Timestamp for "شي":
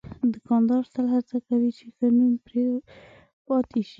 3.87-3.89